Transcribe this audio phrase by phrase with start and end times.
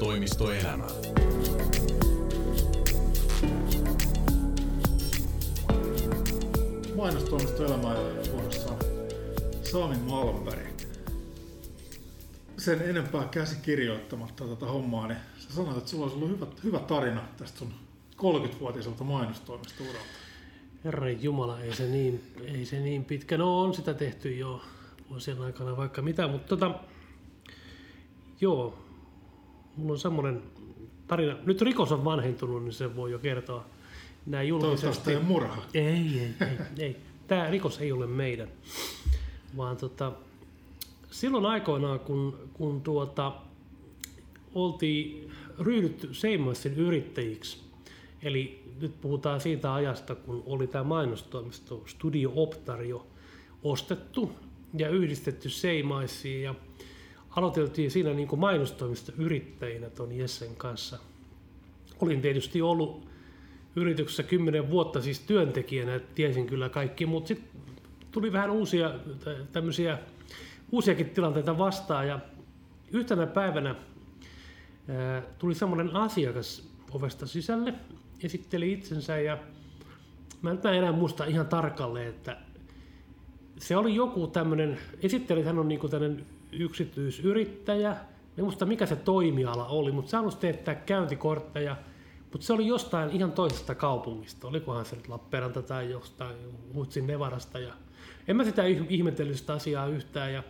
[0.00, 0.86] Mainostoimistoelämä.
[6.96, 7.94] Mainostoimistoelämä
[8.32, 8.78] vuorossa on
[9.62, 10.80] Sami Malmberg.
[12.56, 17.22] Sen enempää käsikirjoittamatta tätä hommaa, niin sä sanoit, että sulla olisi ollut hyvä, hyvä tarina
[17.36, 17.72] tästä sun
[18.16, 20.00] 30-vuotiselta mainostoimistouralta.
[20.84, 23.38] Herran Jumala, ei se niin, ei se niin pitkä.
[23.38, 24.62] No on sitä tehty jo
[25.10, 26.74] vuosien aikana vaikka mitä, mutta tota,
[28.40, 28.89] joo,
[29.80, 30.42] mulla on semmoinen
[31.06, 31.36] tarina.
[31.46, 33.64] Nyt rikos on vanhentunut, niin se voi jo kertoa
[34.26, 34.80] näin julkisesti.
[34.82, 35.62] Toivottavasti ei murha.
[35.74, 36.96] Ei, ei, ei, ei.
[37.26, 38.48] Tämä rikos ei ole meidän,
[39.56, 40.12] vaan tota,
[41.10, 43.32] silloin aikoinaan, kun, kun tuota,
[44.54, 47.58] oltiin ryhdytty Seimassin yrittäjiksi,
[48.22, 53.06] eli nyt puhutaan siitä ajasta, kun oli tämä mainostoimisto Studio Optario
[53.62, 54.32] ostettu
[54.78, 56.54] ja yhdistetty Seimaisiin ja
[57.30, 60.98] aloiteltiin siinä niin kuin mainostoimisto yrittäjinä ton Jessen kanssa.
[62.00, 63.06] Olin tietysti ollut
[63.76, 67.60] yrityksessä kymmenen vuotta siis työntekijänä, tiesin kyllä kaikki, mutta sitten
[68.10, 68.94] tuli vähän uusia
[69.52, 69.98] tämmöisiä
[70.72, 72.18] uusiakin tilanteita vastaan ja
[72.92, 73.74] yhtenä päivänä
[74.88, 77.74] ää, tuli semmoinen asiakas ovesta sisälle,
[78.22, 79.38] esitteli itsensä ja
[80.42, 82.36] mä en enää muista ihan tarkalleen, että
[83.58, 87.96] se oli joku tämmöinen, esitteli, hän on niinku tämmöinen yksityisyrittäjä,
[88.38, 91.76] en muista mikä se toimiala oli, mutta se halusi teettää käyntikortteja,
[92.32, 96.36] mutta se oli jostain ihan toisesta kaupungista, olikohan se nyt Lappeenranta tai jostain
[96.74, 97.58] Hutsin Nevarasta.
[97.58, 97.72] Ja
[98.28, 100.32] en mä sitä ihmetellyt sitä asiaa yhtään.
[100.32, 100.42] Ja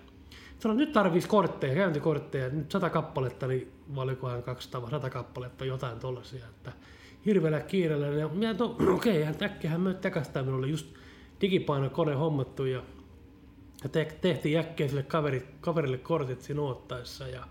[0.59, 6.47] sanoin, nyt tarvitsisi kortteja, käyntikortteja, nyt sata kappaletta, niin valikohan 200 sata kappaletta, jotain tollasia,
[6.47, 6.73] että
[7.27, 8.07] hirveällä kiireellä.
[8.07, 10.87] Ja minä, no okei, okay, äkkiähän me takaisin, minulla oli just
[11.41, 12.83] digipainokone hommattu ja
[13.83, 17.45] ja te, tehtiin äkkiä sille kaveri, kaverille kortit siinä ottaessa ja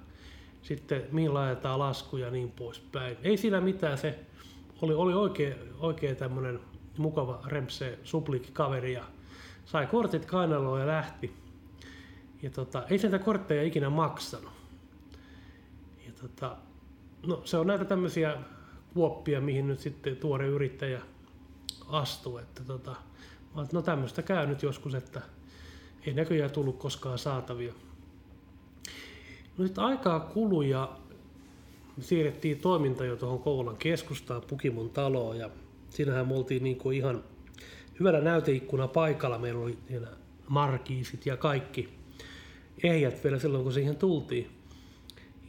[0.61, 3.17] sitten mihin laitetaan lasku ja niin poispäin.
[3.23, 4.19] Ei siinä mitään, se
[4.81, 6.59] oli, oli oikein, oikein tämmöinen
[6.97, 9.03] mukava rempse suplikki kaveri ja
[9.65, 11.33] sai kortit kainaloon ja lähti.
[12.41, 14.51] Ja tota, ei sitä kortteja ikinä maksanut.
[16.05, 16.57] Ja tota,
[17.27, 18.37] no, se on näitä tämmöisiä
[18.93, 21.01] kuoppia, mihin nyt sitten tuore yrittäjä
[21.87, 22.37] astuu.
[22.37, 22.95] Että tota,
[23.73, 25.21] no tämmöistä käy nyt joskus, että
[26.05, 27.73] ei näköjään tullut koskaan saatavia.
[29.57, 30.97] No sitten aikaa kului ja
[31.99, 35.49] siirrettiin toiminta jo tuohon Kouvolan keskustaan, Pukimon taloon ja
[35.89, 37.23] siinähän me oltiin niin kuin ihan
[37.99, 39.37] hyvällä näyteikkuna paikalla.
[39.37, 40.07] Meillä oli siellä
[40.47, 41.89] markiisit ja kaikki
[42.83, 44.49] ehjät vielä silloin, kun siihen tultiin.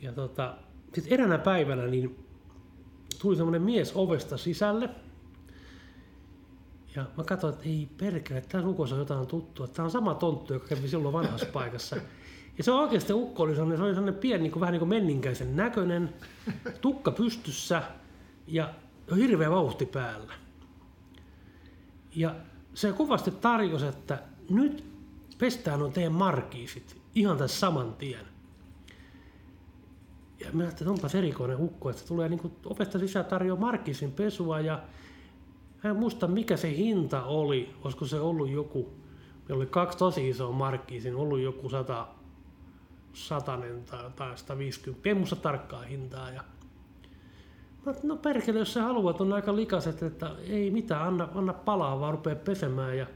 [0.02, 0.54] Ja tota,
[0.94, 2.24] sitten eräänä päivänä niin
[3.22, 4.88] tuli semmoinen mies ovesta sisälle–
[6.96, 9.68] ja mä katsoin, että ei perkele, tämä rukossa on jotain tuttua.
[9.68, 11.96] Tämä on sama tonttu, joka kävi silloin vanhassa paikassa.
[12.58, 14.88] Ja se oikeasti ukko oli sellainen, se oli sellainen pieni, niin kuin, vähän niin kuin
[14.88, 16.14] menninkäisen näköinen,
[16.80, 17.82] tukka pystyssä
[18.46, 18.74] ja
[19.16, 20.34] hirveä vauhti päällä.
[22.14, 22.34] Ja
[22.74, 24.84] se kuvasti tarjosi, että nyt
[25.38, 28.26] pestään on teidän markiisit ihan tässä saman tien.
[30.40, 34.12] Ja mä ajattelin, että onpas erikoinen ukko, että se tulee niin ovesta sisään tarjoaa markiisin
[34.12, 34.82] pesua ja
[35.84, 38.92] Mä en muista mikä se hinta oli, olisiko se ollut joku,
[39.48, 42.08] meillä oli kaksi tosi isoa markkia, siinä ollut joku 100,
[43.12, 46.30] satanen tai, tai 150, en muista tarkkaa hintaa.
[46.30, 46.44] Ja
[47.86, 52.00] Mä, no perkele, jos sä haluat, on aika likaset, että ei mitään, anna, anna palaa,
[52.00, 52.98] vaan rupea pesemään.
[52.98, 53.06] Ja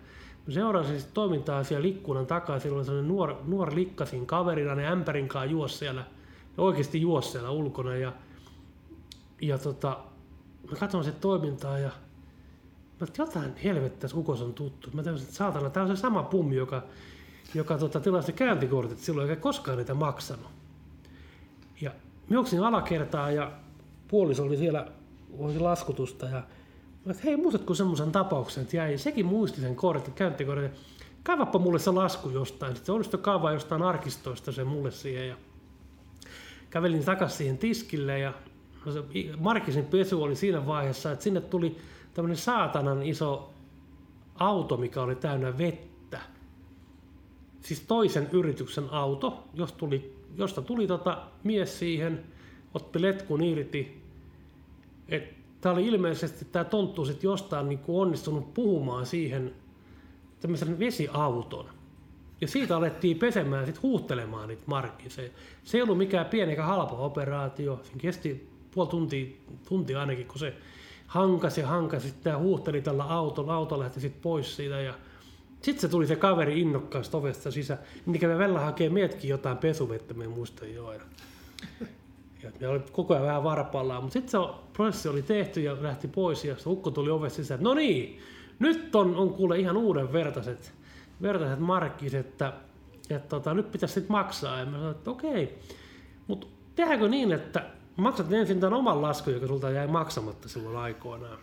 [0.47, 4.89] mä seurasin sitten toimintaa siellä ikkunan takaa, siellä oli sellainen nuor, nuori likkasin kaverina, ne
[4.89, 6.05] ämpärin kanssa juos siellä,
[6.59, 7.97] oikeasti juos siellä ulkona.
[7.97, 8.13] Ja,
[9.41, 9.99] ja tota,
[10.71, 11.91] mä katson sitä toimintaa ja
[13.05, 14.91] Mä jotain helvettä tässä on tuttu.
[14.93, 16.83] Mä täysin, että saatana, tää on se sama pummi, joka,
[17.55, 20.47] joka tota, tilasi käyntikortit silloin, eikä koskaan niitä maksanut.
[21.81, 21.91] Ja
[22.31, 23.53] juoksin alakertaa ja
[24.09, 24.87] puoliso oli siellä
[25.39, 26.43] oli laskutusta ja
[27.05, 30.71] mä että hei, muistatko semmoisen tapauksen, että jäi, sekin muisti sen kortin, käyntikortin.
[31.23, 32.77] Kaivappa mulle se lasku jostain.
[32.77, 35.37] Sitten olisi kaavaa jostain arkistoista se mulle siihen ja
[36.71, 38.33] kävelin takaisin siihen tiskille ja
[38.85, 39.03] no se
[39.39, 41.77] Markisin pesu oli siinä vaiheessa, että sinne tuli
[42.15, 43.51] tämmöinen saatanan iso
[44.35, 46.21] auto, mikä oli täynnä vettä.
[47.61, 52.25] Siis toisen yrityksen auto, jos tuli, josta tuli tota mies siihen,
[52.75, 54.03] otti letkun irti.
[55.61, 59.55] Tämä oli ilmeisesti, tämä tonttu sitten jostain niin kuin onnistunut puhumaan siihen
[60.41, 61.67] tämmöisen vesiauton.
[62.41, 65.11] Ja siitä alettiin pesemään, sitten huuhtelemaan niitä markkia.
[65.11, 65.33] Se,
[65.65, 67.81] se ei ollut mikään pieni eikä halpa operaatio.
[67.83, 69.27] Se kesti puoli tuntia,
[69.69, 70.55] tuntia ainakin, kun se
[71.07, 74.95] hankas ja hankas, sitten tämä huuhteli tällä autolla, auto lähti sitten pois siitä ja
[75.63, 80.15] sitten se tuli se kaveri innokkaasti ovesta sisään, niin kävi välillä hakee mietkin jotain pesuvettä,
[80.15, 80.93] me muista jo.
[80.93, 81.01] Ja,
[82.43, 86.09] Ja me oli koko ajan vähän varpallaan, mutta sitten se prosessi oli tehty ja lähti
[86.09, 88.19] pois ja se ukko tuli ovesta sisään, no niin,
[88.59, 90.73] nyt on, on kuule ihan uuden vertaiset,
[91.23, 92.53] vertaiset markkit, että,
[93.11, 94.59] että tota, nyt pitäisi sitten maksaa.
[94.59, 95.59] Ja mä sanoin, että okei,
[96.27, 97.65] mutta tehdäänkö niin, että
[97.97, 101.39] maksat ensin tämän oman laskun, joka sulta jäi maksamatta silloin aikoinaan.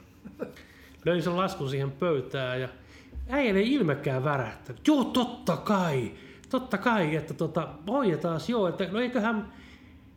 [1.05, 2.69] Löin sen laskun siihen pöytään ja
[3.29, 4.87] äijä ei ilmekään värähtänyt.
[4.87, 6.11] Joo, totta kai,
[6.49, 9.53] totta kai, että tota, hoidetaan joo, että no eiköhän,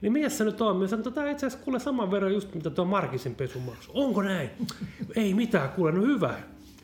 [0.01, 0.77] niin mies se nyt on?
[0.77, 3.91] Mä sanoin, tota itse asiassa kuule saman verran just mitä tuo Markisin pesu maksu.
[3.95, 4.51] Onko näin?
[5.17, 6.35] ei mitään, kuule, no hyvä.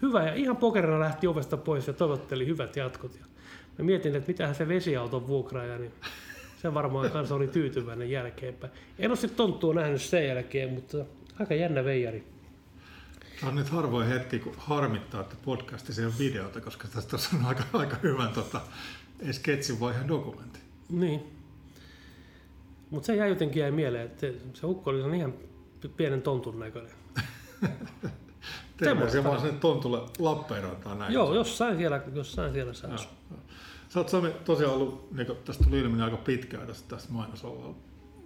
[0.03, 3.15] Hyvä, ja ihan pokerina lähti ovesta pois ja toivotteli hyvät jatkot.
[3.15, 3.27] Ja
[3.79, 5.93] mä mietin, että mitähän se vesiauton vuokraaja, niin
[6.63, 8.73] se varmaan kanssa oli tyytyväinen jälkeenpäin.
[8.99, 10.99] En ole sitten tonttua nähnyt sen jälkeen, mutta
[11.41, 12.25] aika jännä veijari.
[13.41, 17.45] Tämä on nyt harvoin hetki, kun harmittaa, että podcastissa ei ole videota, koska tästä on
[17.45, 18.61] aika, aika hyvän tota,
[19.33, 20.61] sketsin vaiheen dokumentti.
[20.89, 21.21] Niin.
[22.91, 25.35] Mutta se jäi jotenkin jäi mieleen, että se ukko oli ihan
[25.97, 26.93] pienen tontun näköinen.
[28.77, 31.13] Terveisiä vaan sinne tontulle Lappeenrantaan näin.
[31.13, 33.13] Joo, jossain siellä, jossain siellä saa asua.
[33.91, 37.75] Sä oot Sami tosiaan ollut, niin tästä tuli ilmi, niin aika pitkään tästä, tästä mainosalalla.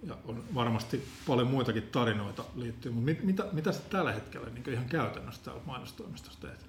[0.03, 4.69] Ja on varmasti paljon muitakin tarinoita liittyy, mutta mit, mitä, mitä sä tällä hetkellä niin
[4.69, 6.65] ihan käytännössä täällä mainostoimistossa teet?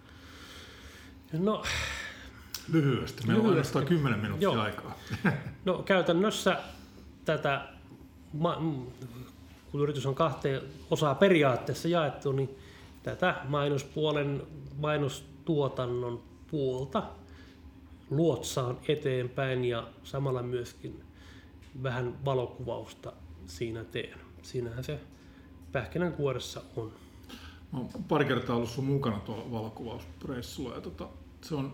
[1.32, 1.62] No,
[2.72, 4.60] Lyhyesti, meillä on ainoastaan 10 minuuttia Joo.
[4.60, 4.98] aikaa.
[5.64, 6.58] No käytännössä
[7.24, 7.68] tätä,
[9.72, 12.58] kun yritys on kahteen osaa periaatteessa jaettu, niin
[13.02, 14.42] tätä mainospuolen,
[14.78, 17.02] mainostuotannon puolta
[18.10, 21.04] luotsaan eteenpäin ja samalla myöskin
[21.82, 23.12] vähän valokuvausta
[23.46, 24.18] siinä teen.
[24.42, 25.00] Siinähän se
[25.72, 26.92] pähkinänkuoressa on.
[27.72, 31.08] Mä oon pari kertaa ollut sun mukana tuolla valokuvauspressulla ja tota,
[31.40, 31.72] se on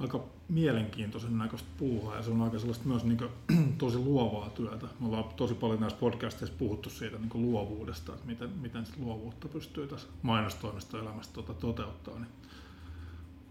[0.00, 3.30] aika mielenkiintoisen näköistä puuhaa ja se on aika sellaista myös niin kuin,
[3.78, 4.86] tosi luovaa työtä.
[5.00, 9.48] Me ollaan tosi paljon näissä podcasteissa puhuttu siitä niin luovuudesta, että miten, miten sitä luovuutta
[9.48, 12.18] pystyy tässä mainostoimistoelämässä tuota, toteuttaa.
[12.18, 12.28] Niin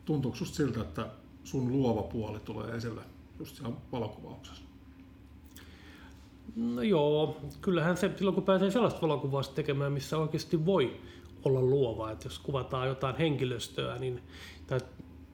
[0.05, 1.07] tuntuuko siltä, että
[1.47, 3.01] sun luova puoli tulee esille
[3.39, 4.63] just siellä valokuvauksessa?
[6.55, 10.97] No joo, kyllähän se silloin kun pääsee sellaista valokuvausta tekemään, missä oikeasti voi
[11.45, 14.21] olla luova, että jos kuvataan jotain henkilöstöä niin,
[14.67, 14.79] tai,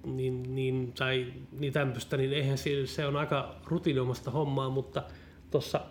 [0.06, 5.04] niin, niin, tai niin tämmöistä, niin eihän se, se on aika rutiinoimasta hommaa, mutta
[5.52, 5.82] tuossa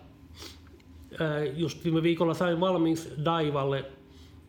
[1.55, 3.85] just viime viikolla sain valmiiksi Daivalle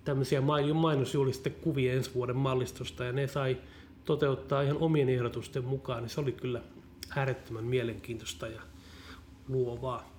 [0.04, 0.40] tämmöisiä
[0.74, 3.58] mainosjulistekuvia ensi vuoden mallistosta ja ne sai
[4.04, 6.60] toteuttaa ihan omien ehdotusten mukaan, niin se oli kyllä
[7.16, 8.62] äärettömän mielenkiintoista ja
[9.48, 10.10] luovaa.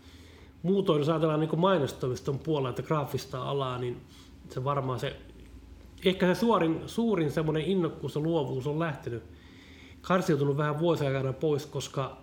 [0.64, 4.02] Muutoin, jos ajatellaan niin mainostoimiston puolella, että graafista alaa, niin
[4.50, 5.16] se varmaan se,
[6.06, 9.24] ehkä se suorin, suurin semmoinen innokkuus ja luovuus on lähtenyt,
[10.02, 12.18] karsiutunut vähän vuosien aikana pois, koska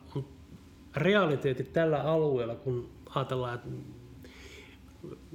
[0.97, 3.69] realiteetit tällä alueella, kun ajatellaan, että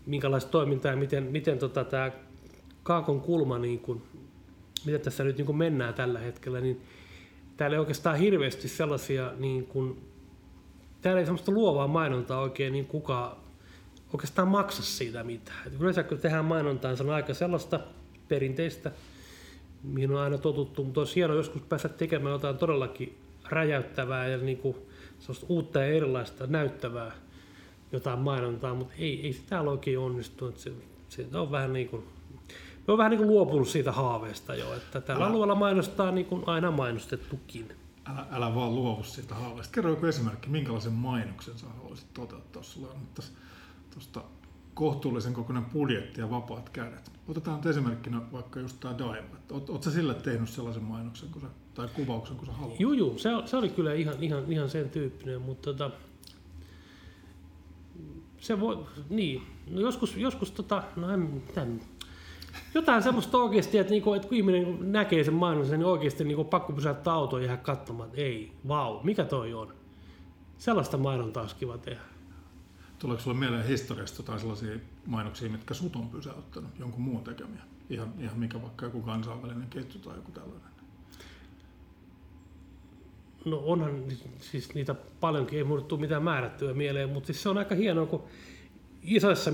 [0.06, 2.12] minkälaista toimintaa ja miten, miten tota, tämä
[2.84, 4.02] kaakon kulma niin kuin
[4.86, 6.82] mitä tässä nyt niin mennään tällä hetkellä, niin
[7.58, 10.02] täällä ei oikeastaan hirveästi sellaisia, niin kuin,
[11.02, 13.38] täällä ei sellaista luovaa mainontaa oikein niin kukaan
[14.14, 15.68] oikeastaan maksa siitä mitään.
[15.68, 17.80] Et yleensä kun tehdään mainontaa, niin se on aika sellaista
[18.28, 18.92] perinteistä,
[19.84, 23.18] mihin on aina totuttu, mutta olisi hienoa joskus päästä tekemään jotain todellakin
[23.50, 24.76] räjäyttävää ja niin kuin
[25.50, 27.12] uutta ja erilaista näyttävää
[27.92, 30.54] jotain mainontaa, mutta ei, ei se täällä oikein onnistu.
[30.56, 30.72] Se,
[31.10, 32.04] se on vähän niin kuin
[32.88, 36.26] me on vähän niin kuin luopunut siitä haaveesta jo, että tällä älä, alueella mainostaa niin
[36.26, 37.72] kuin aina mainostettukin.
[38.06, 39.74] Älä, älä vaan luovu siitä haaveesta.
[39.74, 42.64] Kerro joku esimerkki, minkälaisen mainoksen sä haluaisit toteuttaa.
[42.64, 43.24] Sulla on
[43.94, 44.22] tuosta
[44.74, 47.12] kohtuullisen kokoinen budjetti ja vapaat kädet.
[47.28, 49.24] Otetaan nyt esimerkkinä vaikka just tämä Dive.
[49.52, 52.80] Oletko sä sille tehnyt sellaisen mainoksen kun sä, tai kuvauksen, kun sä haluat?
[52.80, 53.18] Joo, joo.
[53.18, 55.92] Se, se, oli kyllä ihan, ihan, ihan sen tyyppinen, mutta tota,
[58.40, 61.82] se voi, niin, no joskus, joskus tota, no en, en
[62.78, 66.74] jotain semmoista oikeasti, että, niinku, että kun ihminen näkee sen mainoksen, niin oikeasti niinku, pakko
[66.74, 69.74] pysäyttää auto ja katsomaan, että ei, vau, mikä toi on.
[70.58, 72.02] Sellaista mainontaa olisi kiva tehdä.
[73.00, 77.62] Tuleeko sinulle mieleen historiasta jotain sellaisia mainoksia, mitkä sut on pysäyttänyt, jonkun muun tekemiä?
[77.90, 80.68] Ihan, ihan mikä vaikka joku kansainvälinen ketju tai joku tällainen?
[83.46, 84.04] No onhan
[84.40, 88.06] siis niitä paljonkin, ei mulle tule mitään määrättyä mieleen, mutta siis se on aika hienoa,
[88.06, 88.24] kun
[89.08, 89.52] isossa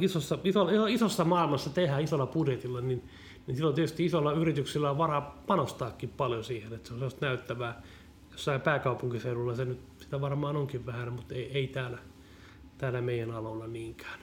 [0.00, 3.04] isossa, iso, isossa maailmassa tehdään isolla budjetilla, niin,
[3.46, 7.82] niin silloin tietysti isolla yrityksillä on varaa panostaakin paljon siihen, että se on sellaista näyttävää.
[8.32, 11.98] Jossain pääkaupunkiseudulla se nyt sitä varmaan onkin vähän, mutta ei, ei täällä,
[12.78, 14.20] täällä meidän aloilla niinkään.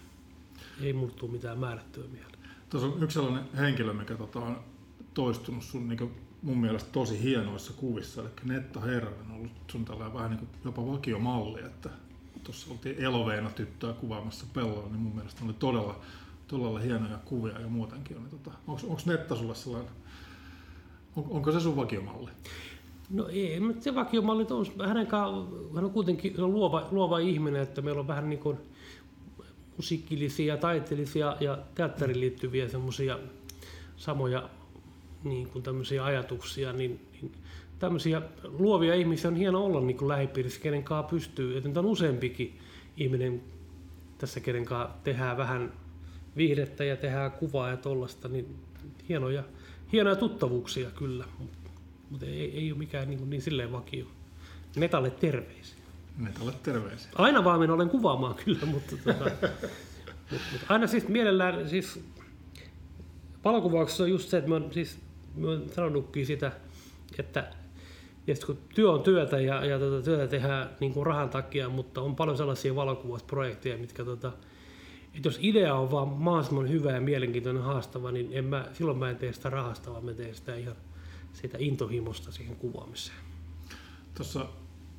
[0.82, 2.40] Ei tule mitään määrättyä mieleen.
[2.70, 4.60] Tuossa on yksi sellainen henkilö, mikä tota, on
[5.14, 10.14] toistunut sun niin mun mielestä tosi hienoissa kuvissa, eli Netta Herran on ollut sun tällainen
[10.14, 11.90] vähän niin jopa vakiomalli, että
[12.44, 16.00] tuossa oltiin Eloveena tyttöä kuvaamassa pellolla, niin mun mielestä oli todella,
[16.48, 18.18] todella hienoja kuvia ja muutenkin.
[18.18, 19.92] Niin tota, onko Netta sulle sellainen,
[21.16, 22.32] on, onko se sun vakiomalli?
[23.10, 25.08] No ei, mutta se vakiomalli on hänen
[25.76, 28.58] hän on kuitenkin luova, luova ihminen, että meillä on vähän niin kuin
[29.78, 33.20] musiikillisia, taiteellisia ja teatteriin liittyviä semmoisia
[33.98, 34.50] samoja
[35.24, 37.32] niin kuin tämmöisiä ajatuksia, niin, niin
[37.80, 42.60] tämmöisiä luovia ihmisiä on hieno olla niin kuin lähipiirissä, kenen kanssa pystyy, että on useampikin
[42.98, 43.42] ihminen
[44.18, 45.74] tässä, kenen kanssa tehdään vähän
[46.38, 48.56] viihdettä ja tehdään kuvaa ja tollasta, niin
[49.10, 49.44] hienoja,
[49.92, 51.26] hienoja tuttavuuksia kyllä,
[52.10, 54.06] mutta ei, ei ole mikään niin, niin silleen vakio.
[54.76, 55.80] Netalle terveisiä.
[56.18, 57.12] Netalle terveisiä.
[57.16, 62.00] Aina vaan minä olen kuvaamaan kyllä, mutta, tota, mutta, mutta aina siis mielellään, siis
[63.46, 65.00] valokuvauksessa on just se, että mä oon, siis,
[65.36, 66.52] mä oon sanonutkin sitä,
[67.20, 67.52] että
[68.30, 72.02] ja kun työ on työtä ja, ja tota, työtä tehdään niin kuin rahan takia, mutta
[72.02, 74.32] on paljon sellaisia valokuvausprojekteja, mitkä tota,
[75.14, 79.10] että jos idea on vaan mahdollisimman hyvä ja mielenkiintoinen haastava, niin en mä, silloin mä
[79.10, 80.76] en tee sitä rahasta, vaan mä teen sitä ihan
[81.34, 83.18] sitä intohimosta siihen kuvaamiseen.
[84.16, 84.46] Tuossa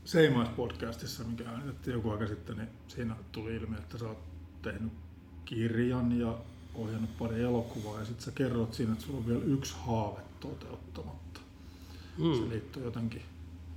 [0.04, 4.18] Seimais-podcastissa, mikä äänitettiin joku aika sitten, niin siinä tuli ilmi, että sä oot
[4.62, 4.92] tehnyt
[5.44, 6.38] kirjan ja
[6.74, 11.29] ohjannut pari elokuvaa ja sitten sä kerrot siinä, että sulla on vielä yksi haave toteuttamatta.
[12.18, 12.34] Mm.
[12.34, 13.22] Se liittyy jotenkin,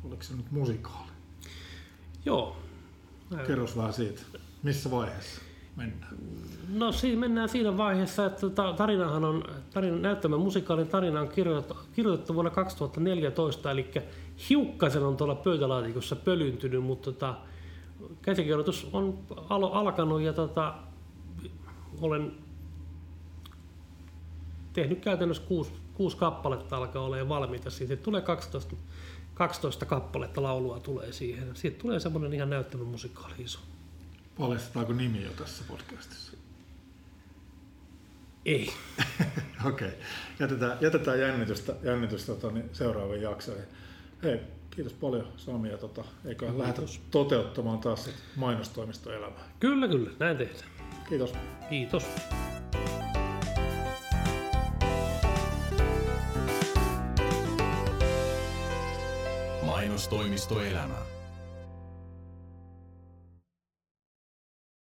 [0.03, 1.11] oliko se nyt musikaali?
[2.25, 2.57] Joo.
[3.47, 4.21] Kerros vähän siitä.
[4.63, 5.41] Missä vaiheessa
[5.75, 6.17] mennään?
[6.69, 8.47] No siinä mennään siinä vaiheessa, että
[8.77, 13.91] tarinahan on, tarina, näyttämä musikaalin tarina on kirjoitettu, kirjoitettu vuonna 2014, eli
[14.49, 17.35] hiukkasen on tuolla pöytälaatikossa pölyntynyt, mutta tota,
[18.21, 20.73] käsikirjoitus on al- alkanut ja tota,
[22.01, 22.31] olen
[24.73, 27.69] tehnyt käytännössä kuusi, kuusi kappaletta alkaa olemaan valmiita.
[27.69, 28.75] Siitä tulee 12,
[29.33, 31.55] 12 kappaletta laulua tulee siihen.
[31.55, 33.59] Siitä tulee semmoinen ihan näyttävä musikaali iso.
[34.37, 36.37] Paljastetaanko nimi jo tässä podcastissa?
[38.45, 38.73] Ei.
[39.65, 39.87] Okei.
[39.87, 39.99] Okay.
[40.39, 43.65] Jätetään, jätetään jännitystä, jännitystä tota, niin seuraaviin jaksoihin.
[44.23, 44.39] Hei,
[44.71, 46.81] kiitos paljon Sami ja tota, eikö no, lähdetä
[47.11, 49.49] toteuttamaan taas mainostoimistoelämää.
[49.59, 50.09] Kyllä, kyllä.
[50.19, 50.69] Näin tehdään.
[51.09, 51.33] Kiitos.
[51.69, 52.03] Kiitos.
[60.03, 61.12] Mainostoimistoelämä.